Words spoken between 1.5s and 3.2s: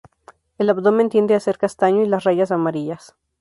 castaño y las rayas amarillas.